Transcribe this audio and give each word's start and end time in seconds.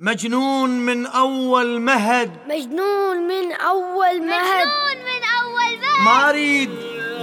مجنون 0.00 0.70
من 0.70 1.06
أول 1.06 1.80
مهد. 1.80 2.30
مجنون 2.48 3.16
من 3.28 3.52
أول 3.52 4.26
مهد. 4.26 4.66
مجنون 4.66 4.98
من 5.06 5.22
أول 5.40 5.78
مهد. 5.80 6.04
ما 6.04 6.30
أريد 6.30 6.70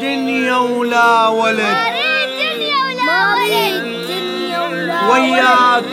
دنيا 0.01 0.58
ولا 0.58 1.27
ولد. 1.27 1.59
ما 1.59 1.87
أريد 1.87 2.29
دنيا 2.39 2.77
ولا 2.77 3.03
ما 3.03 3.33
ولد. 3.33 3.51
أريد 3.51 3.83
دنيا 4.07 4.59
ولا 4.59 5.07
وياك 5.09 5.83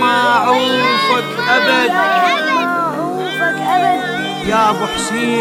ما 0.00 0.36
أعوفك 0.36 1.24
أبد 1.48 1.90
ما 1.90 2.64
أعوفك 2.66 3.58
أبد. 3.60 4.48
يا 4.48 4.70
أبو 4.70 4.86
حسين. 4.86 5.38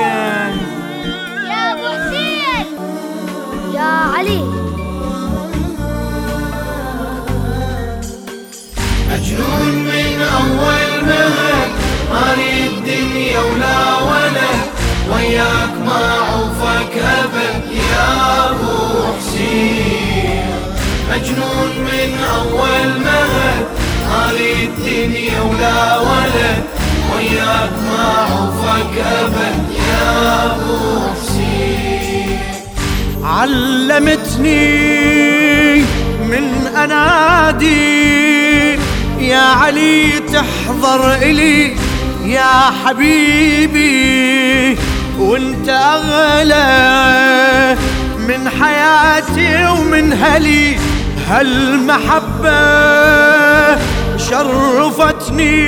يا 1.50 1.74
أبو 1.74 1.88
حسين. 1.88 2.68
يا 3.74 3.92
علي. 4.16 4.66
مجنون 9.12 9.74
من 9.90 10.22
أول 10.22 10.85
ما 11.08 11.26
أريد 12.32 12.74
دنيا 12.86 13.40
ولا 13.40 13.78
ولد 14.10 14.62
وياك 15.12 15.74
ما 15.86 16.02
أعوفك 16.20 16.94
أبد. 16.98 17.64
يا 17.92 18.10
أبو 18.50 18.78
حسين 19.18 20.50
مجنون 21.12 21.72
من 21.80 22.10
أول 22.36 22.90
مهد. 23.06 23.66
أريد 24.30 24.72
دنيا 24.86 25.40
ولا 25.42 25.80
ولد 26.00 26.64
وياك 27.16 27.74
ما 27.90 28.04
أعوفك 28.20 28.94
أبد. 29.22 29.58
يا 29.90 30.08
حسين 31.14 32.40
علمتني 33.24 34.66
من 36.30 36.46
أنادي 36.78 37.96
يا 38.30 38.35
علي 39.76 40.20
تحضر 40.20 41.14
إلي 41.14 41.76
يا 42.26 42.72
حبيبي 42.86 44.78
وأنت 45.20 45.70
أغلى 45.70 46.66
من 48.28 48.50
حياتي 48.50 49.68
ومن 49.68 50.14
هلي. 50.14 50.78
هالمحبة 51.30 52.56
شرفتني 54.18 55.66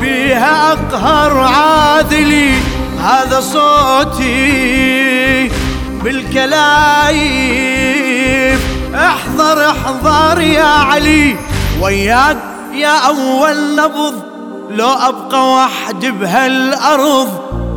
بها 0.00 0.72
أقهر 0.72 1.38
عاذلي. 1.38 2.52
هذا 3.04 3.40
صوتي 3.40 4.70
بالكلايف 6.04 7.18
احضر 8.94 9.70
احضر 9.70 10.40
يا 10.40 10.64
علي. 10.64 11.36
وياك 11.82 12.36
يا 12.74 13.06
أول 13.06 13.76
نبض 13.76 14.14
لو 14.70 14.88
أبقى 14.88 15.52
وحد 15.52 16.06
بهالأرض 16.06 17.28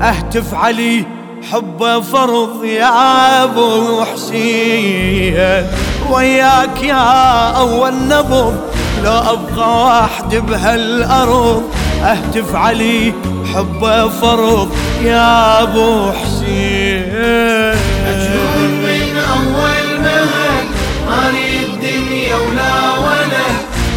أهتف 0.01 0.53
علي 0.53 1.05
حبه 1.51 1.99
فرض 1.99 2.63
يا 2.65 3.43
أبو 3.43 4.03
حسين. 4.03 5.67
وياك 6.11 6.83
يا 6.83 7.49
أول 7.57 7.93
نبض 7.93 8.55
لو 9.03 9.11
أبقى 9.11 9.85
وحد 9.85 10.35
بهالأرض 10.35 11.63
أهتف 12.03 12.55
علي 12.55 13.13
حبه 13.53 14.07
فرض 14.09 14.69
يا 15.03 15.61
أبو 15.63 16.11
حسين. 16.11 17.75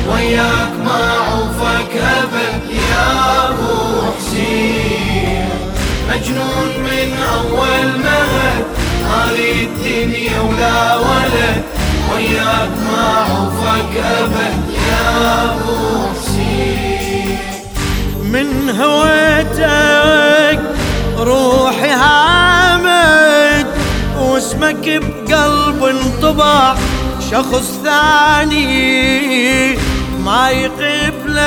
وياك 0.09 0.73
ما 0.85 1.01
أعوفك 1.19 1.93
أبد 1.97 2.63
يا 2.71 3.09
أبو 3.49 3.75
حسين. 4.17 5.49
مجنون 6.11 6.71
من 6.79 7.09
أول 7.35 7.87
مهد 8.05 8.65
ما 9.03 9.31
أريد 9.31 9.71
دنيا 9.85 10.41
ولا 10.41 10.97
ولد. 10.97 11.63
وياك 12.15 12.73
ما 12.91 13.03
أعوفك 13.19 13.93
أبد 13.97 14.57
يا 14.89 15.07
أبو 15.45 15.79
حسين. 16.15 17.39
من 18.33 18.49
هويتك 18.81 20.61
روحي 21.19 21.91
هامد 21.91 23.67
واسمك 24.21 24.85
بقلب 25.03 25.85
انطبع 25.85 26.75
شخص 27.31 27.67
ثاني. 27.85 29.75
ما 30.25 30.51
يقبله 30.51 31.45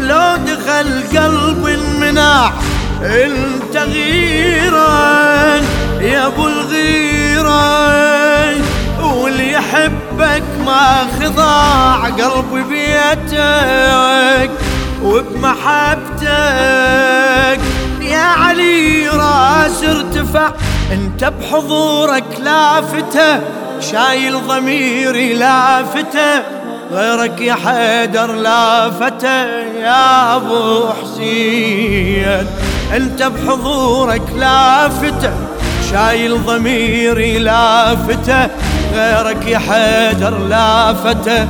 لو 0.00 0.36
دخل 0.36 1.02
قلب 1.18 1.66
انمنع 1.66 2.50
انت 3.02 3.76
غيرا 3.76 5.60
يا 6.00 6.26
ابو 6.26 6.46
الغيره 6.46 7.68
واللي 9.02 9.52
يحبك 9.52 10.42
ما 10.66 11.06
خضاع 11.20 12.04
قلب 12.04 12.66
بيتك 12.68 14.50
وبمحبتك. 15.02 16.28
يا 18.00 18.18
علي 18.18 19.08
راس 19.08 19.84
ارتفع 19.84 20.50
انت 20.92 21.24
بحضورك 21.24 22.40
لافتة 22.40 23.40
شايل 23.80 24.46
ضميري 24.46 25.34
لافتة. 25.34 26.57
غيرك 26.92 27.40
يا 27.40 27.54
حيدر 27.54 28.32
لافته 28.32 29.46
يا 29.80 30.36
أبو 30.36 30.88
حسين. 31.02 32.46
أنت 32.96 33.22
بحضورك 33.22 34.22
لافته 34.36 35.32
شايل 35.90 36.44
ضميري 36.44 37.38
لافته 37.38 38.48
غيرك 38.94 39.46
يا 39.46 39.58
حيدر 39.58 40.38
لافته 40.38 41.48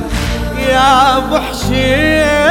يا 0.69 1.17
أبو 1.17 1.37
حسين. 1.37 2.48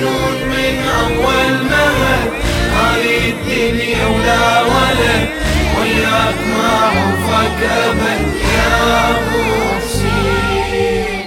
مجنون 0.00 0.36
من 0.48 0.76
أول 1.00 1.52
مهد. 1.70 2.30
ما 2.74 2.84
أريد 2.96 3.36
دنيا 3.46 4.06
ولا 4.06 4.62
ولد. 4.62 5.28
وياك 5.80 6.38
ما 6.56 6.68
أعوفك 6.82 7.60
أبد 7.62 8.24
يا 8.54 8.72
أبو 9.10 9.42
حسين 9.80 11.20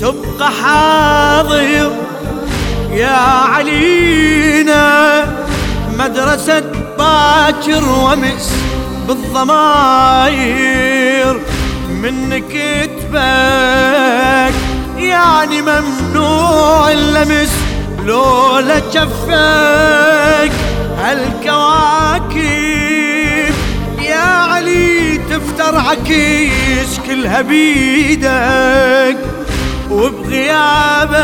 تبقى 0.00 0.48
حاضر 0.50 1.92
يا 2.92 3.16
علينا. 3.54 4.84
مدرسة 5.98 6.62
باكر 6.98 7.84
ومس 7.88 8.46
بالضماير. 9.08 10.46
من 11.88 12.42
كتبك 12.48 13.16
يعني 14.98 15.62
ممنوع 15.62 16.90
اللمس 16.92 17.52
لولا 18.06 18.78
جفك 18.78 20.52
هالكواكب. 20.98 22.36
يا 24.02 24.16
علي 24.16 25.18
تفتر 25.18 25.78
عكيس 25.78 27.00
كلها 27.06 27.40
بيدك 27.40 29.18
وبغيابك. 29.90 31.16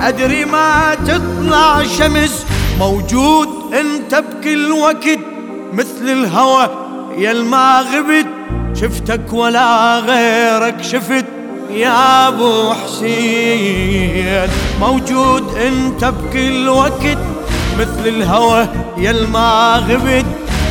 أدري 0.00 0.44
ما 0.44 0.94
تطلع 0.94 1.82
شمس 1.82 2.46
موجود 2.78 3.48
أنت 3.74 4.14
بكل 4.14 4.72
وقت 4.72 5.18
مثل 5.72 6.02
الهوى 6.08 6.70
يا 7.18 7.32
ما 7.32 7.80
غبت 7.80 8.26
شفتك 8.80 9.32
ولا 9.32 9.98
غيرك 9.98 10.82
شفت 10.82 11.24
يا 11.70 12.28
أبو 12.28 12.72
حسين 12.72 14.48
موجود 14.80 15.44
إنت 15.56 16.04
بكل 16.04 16.68
وقت 16.68 17.18
مثل 17.78 18.06
الهوى 18.06 18.68
يا 18.98 19.12
ما 19.12 19.82
غبت 19.88 20.26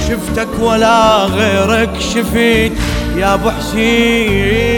شفتك 0.09 0.47
ولا 0.59 1.17
غيرك 1.25 1.89
شفت 1.99 2.71
يا 3.17 3.33
أبو 3.33 3.49
حسين. 3.49 4.75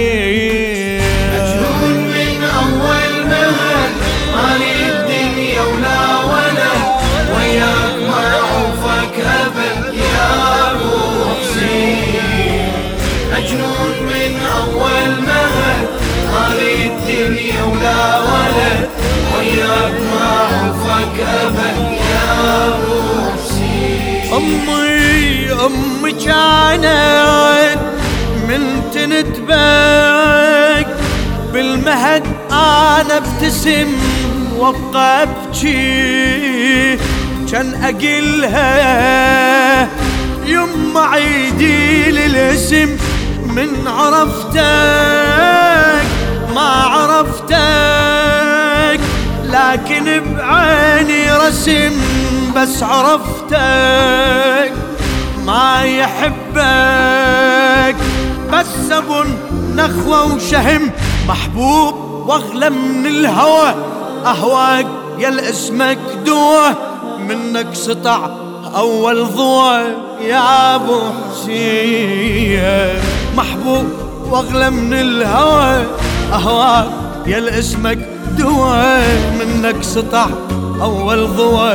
مجنون 1.34 1.94
من 1.94 2.44
أول 2.44 3.26
مهد 3.30 3.94
ما 4.34 4.56
أريد 4.56 4.96
دنيا 5.08 5.62
ولا 5.62 6.00
ولد. 6.24 6.82
وياك 7.36 7.98
ما 8.10 8.22
أعوفك 8.36 9.16
أبد 9.20 9.94
يا 9.94 10.28
أبو 10.72 10.96
حسين. 11.40 12.72
مجنون 13.34 13.94
من 14.02 14.34
أول 14.58 15.10
مهد 15.22 15.47
ما 16.32 16.42
أريد 16.56 16.92
دنيا 17.08 17.64
ولا 17.64 18.20
ولد 18.20 18.90
ما 20.12 20.30
أبد 21.20 21.78
يا 22.12 22.28
أمي 24.38 25.52
أمي 25.66 26.12
كانت 26.12 27.80
من 28.48 28.62
تنتبك 28.94 30.88
بالمهد 31.54 32.24
أنا 32.52 33.18
ابتسم 33.18 33.88
وابقى 34.58 35.24
ابكي 35.24 36.98
كان 37.52 37.68
أقلها 37.84 38.68
يما 40.46 41.02
عيدي 41.02 42.12
للاسم 42.12 42.98
من 43.56 43.88
عرفتك 43.88 44.58
ما 46.58 46.70
عرفتك 46.94 47.58
لكن 49.44 50.06
بعيني 50.36 51.32
رسم 51.32 51.96
بس 52.56 52.84
عرفتك. 52.84 54.74
ما 55.46 55.84
يحبك 55.84 56.36
بس 58.54 58.92
ابو 58.92 59.24
نخوة 59.76 60.34
وشهم 60.34 60.92
محبوب 61.28 61.96
وأغلى 62.28 62.70
من 62.70 63.06
الهوى. 63.06 63.76
أهواك 64.26 64.88
يا 65.20 65.50
اسمك 65.50 66.00
دوه 66.26 66.76
منك 67.20 67.68
سطع 67.74 68.30
أول 68.76 69.26
ضوى. 69.26 69.82
يا 70.22 70.76
أبو 70.76 71.00
حسين 71.32 73.02
محبوب 73.38 73.86
وأغلى 74.32 74.70
من 74.70 74.94
الهوى. 74.94 75.86
اهواك 76.34 76.88
يا 77.28 77.60
اسمك 77.60 77.98
دوى 78.38 79.00
منك 79.40 79.84
سطع 79.84 80.28
أول 80.82 81.28
ضوى 81.28 81.74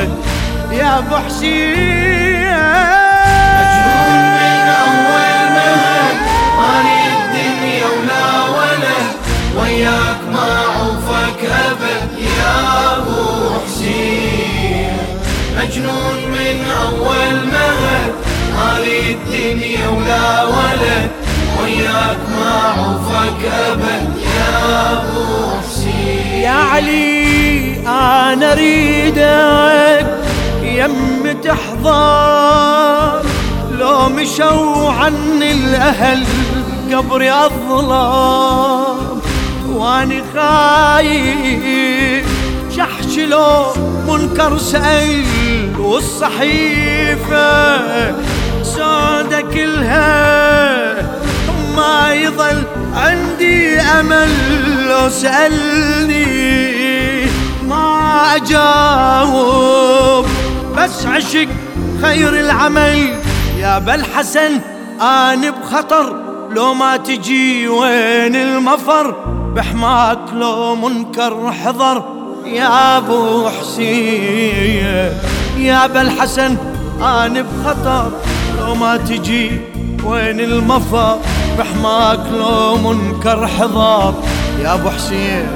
يا 0.72 0.98
أبو 0.98 1.16
حسين. 1.16 2.52
مجنون 3.62 4.22
من 4.38 4.68
أول 4.82 5.40
مهد 5.56 6.16
مالي 6.58 7.00
الدنيا 7.12 7.86
ولا 7.86 8.24
ولد 8.56 9.06
وياك 9.58 10.20
ما 10.32 10.48
عوفك 10.76 11.40
أبد 11.44 12.18
يا 12.18 12.54
أبو 12.96 13.50
حسين 13.66 14.96
مجنون 15.58 16.16
من 16.32 16.56
أول 16.82 17.34
مهد 17.52 18.12
مالي 18.56 19.00
الدنيا 19.10 19.88
ولا 19.88 20.44
ولد 20.44 21.10
وياك 21.62 22.18
ما 22.38 22.52
عوفك 22.76 23.42
أبد 23.44 24.04
يا 24.16 24.30
أبو 24.30 24.31
يا 26.34 26.50
علي 26.50 27.76
أنا 27.86 28.52
أريدك. 28.52 30.06
يم 30.62 31.36
تحضر. 31.44 33.22
لو 33.78 34.08
مشوا 34.08 34.90
عني 34.90 35.52
الأهل 35.52 36.24
قبري 36.92 37.32
أظلم. 37.32 39.20
واني 39.68 40.22
خايف. 40.34 42.26
شحش 42.76 43.18
لو 43.18 43.64
منكر 44.08 44.58
سأل 44.58 45.24
والصحيفة 45.78 47.36
سودة 48.62 49.40
كلها 49.40 50.01
امل 54.02 54.88
لو 54.88 55.08
سألني 55.08 56.26
ما 57.68 58.36
أجاوب. 58.36 60.26
بس 60.76 61.06
عشق 61.06 61.48
خير 62.02 62.40
العمل. 62.40 63.14
يا 63.58 63.78
بالحسن 63.78 64.60
أنا 65.00 65.50
بخطر. 65.50 66.16
لو 66.50 66.74
ما 66.74 66.96
تجي 66.96 67.68
وين 67.68 68.36
المفر؟ 68.36 69.10
بحماك 69.56 70.18
لو 70.34 70.74
منكر 70.74 71.52
حضر. 71.52 72.04
يا 72.46 72.98
أبو 72.98 73.48
حسين 73.48 75.12
يا 75.58 75.86
بالحسن 75.86 76.56
أنا 77.00 77.42
بخطر. 77.42 78.10
لو 78.58 78.74
ما 78.74 78.96
تجي 78.96 79.60
وين 80.04 80.40
المفر؟ 80.40 81.18
بحماك 81.58 82.20
لو 82.32 82.76
منكر 82.76 83.46
حضر 83.46 84.14
يا 84.60 84.74
أبو 84.74 84.90
حسين. 84.90 85.48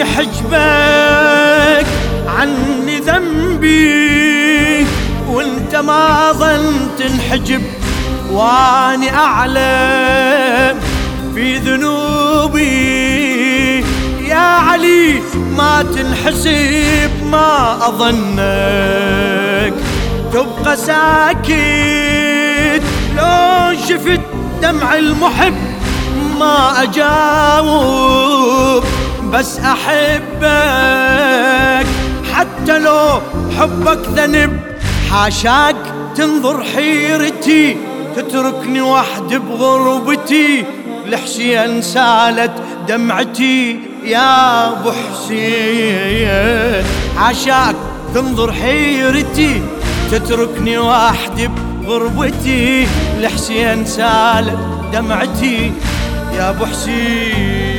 لا 0.00 0.06
يحجبك 0.06 1.86
عني 2.26 2.96
ذنبي 3.00 4.86
وانت 5.28 5.76
ما 5.76 6.32
ظن 6.32 6.88
تنحجب 6.98 7.62
واني 8.30 9.14
أعلم 9.14 10.78
في 11.34 11.56
ذنوبي. 11.56 12.60
يا 14.28 14.36
علي 14.36 15.20
ما 15.56 15.82
تنحسب 15.82 17.10
ما 17.30 17.78
أظنك. 17.88 19.74
تبقى 20.32 20.76
ساكت 20.76 21.52
لو 23.16 23.74
شفت 23.88 24.20
دمع 24.62 24.94
المحب 24.94 25.54
ما 26.40 26.82
أجاوب. 26.82 27.70
بس 29.32 29.58
أحبك. 29.58 30.40
حتى 32.34 32.78
لو 32.78 33.20
حبك 33.58 33.98
ذنب 34.16 34.60
حاشاك 35.10 35.76
تنظر 36.16 36.64
حيرتي 36.74 37.76
تتركني 38.16 38.80
وحدي 38.80 39.38
بغربتي. 39.38 40.64
لحسين 41.06 41.82
سالت 41.82 42.52
دمعتي 42.88 43.80
يا 44.04 44.68
أبو 44.68 44.90
حسين. 44.90 46.84
عشاك 47.16 47.76
تنظر 48.14 48.52
حيرتي 48.52 49.62
تتركني 50.10 50.78
وحدي 50.78 51.50
بغربتي. 51.86 52.86
لحسين 53.20 53.84
سالت 53.86 54.58
دمعتي 54.92 55.72
يا 56.36 56.50
أبو 56.50 56.66
حسين. 56.66 57.69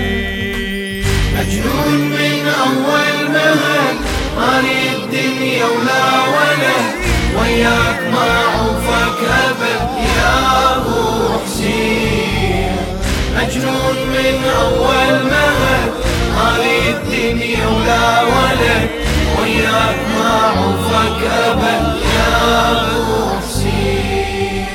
مجنون 1.41 1.99
من 2.09 2.47
أول 2.65 3.31
مهد 3.33 3.97
مالي 4.37 4.81
الدنيا 4.95 5.65
ولا 5.65 6.03
ولد. 6.35 6.85
وياك 7.37 7.99
ما 8.13 8.29
عوفك 8.53 9.19
أبد 9.49 9.81
يا 10.17 10.35
أبو 10.75 11.39
حسين. 11.45 12.75
مجنون 13.37 13.97
من 14.13 14.37
أول 14.61 15.13
مهد 15.31 15.91
مالي 16.35 16.89
الدنيا 16.89 17.67
ولا 17.67 18.21
ولد. 18.21 18.89
وياك 19.41 19.99
ما 20.17 20.31
عوفك 20.57 21.21
أبد 21.47 21.83
يا 22.15 22.71
أبو 22.71 23.37
حسين. 23.39 24.65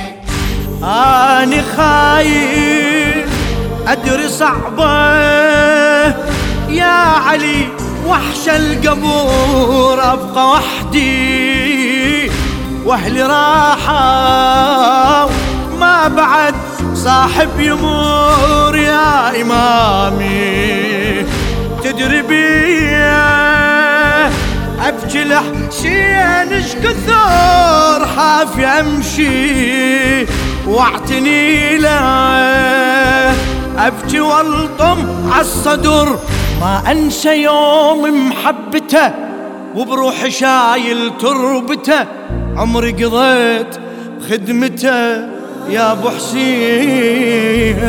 أنا 0.82 1.62
خايف 1.76 3.28
أدري 3.88 4.28
صعبة. 4.28 5.45
يا 6.86 7.18
علي 7.28 7.68
وحش 8.06 8.48
القبور 8.48 10.12
أبقى 10.12 10.50
وحدي. 10.50 12.30
وأهلي 12.84 13.22
راحوا 13.22 14.06
ما 15.80 16.08
بعد 16.08 16.54
صاحب 16.94 17.60
يمور 17.60 18.76
يا 18.76 19.42
إمامي. 19.42 21.26
تدري 21.84 22.22
بيه؟ 22.22 23.36
أبكي 24.80 25.24
لحسين 25.24 26.52
إيش 26.52 26.74
كثر 26.74 28.06
حافي 28.16 28.66
امشي 28.66 30.26
واعتني 30.66 31.78
له 31.78 32.00
أبكي 33.78 34.20
والطم 34.20 35.30
عالصدر 35.32 36.18
ما 36.60 36.82
أنسى 36.90 37.42
يوم 37.42 38.28
محبته 38.28 39.12
وبروحي 39.76 40.30
شايل 40.30 41.12
تربته. 41.18 42.06
عمري 42.56 42.92
قضيت 42.92 43.72
خدمته 44.30 45.16
يا 45.68 45.92
أبو 45.92 46.08
حسين. 46.08 47.80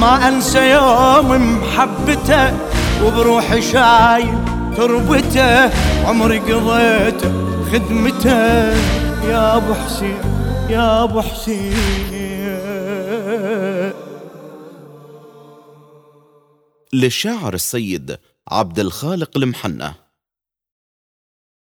ما 0.00 0.28
أنسى 0.28 0.70
يوم 0.70 1.58
محبته 1.60 2.52
وبروحي 3.04 3.62
شايل 3.62 4.34
تربته. 4.76 5.70
عمري 6.08 6.38
قضيته 6.38 7.30
خدمته 7.72 8.38
يا 9.28 9.56
أبو 9.56 9.74
حسين 9.74 10.18
يا 10.70 11.04
أبو 11.04 11.20
حسين. 11.20 12.29
للشاعر 16.92 17.54
السيد 17.54 18.18
عبد 18.48 18.78
الخالق 18.78 19.36
المحنة. 19.36 20.09